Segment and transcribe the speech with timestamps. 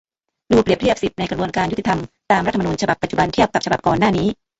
[0.51, 1.99] ดูเปรียบเทียบ สิทธิในกระบวนการยุติธรรม
[2.31, 4.27] ตาม รัฐธรรมนูญ ฉบับปัจจุบัน เทียบกับฉบับก่อนหน้านี้